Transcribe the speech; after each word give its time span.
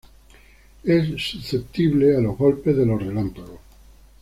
Es 0.83 1.09
susceptible 1.21 2.17
a 2.17 2.21
los 2.21 2.35
golpes 2.35 2.75
de 2.75 2.87
los 2.87 2.99
relámpagos. 2.99 3.59